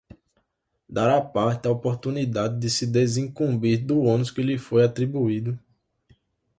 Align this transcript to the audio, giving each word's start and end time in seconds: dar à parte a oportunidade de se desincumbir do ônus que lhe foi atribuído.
dar 0.89 1.11
à 1.15 1.21
parte 1.21 1.67
a 1.67 1.71
oportunidade 1.71 2.57
de 2.59 2.71
se 2.71 2.87
desincumbir 2.87 3.85
do 3.85 3.99
ônus 4.01 4.31
que 4.31 4.41
lhe 4.41 4.57
foi 4.57 4.83
atribuído. 4.83 5.59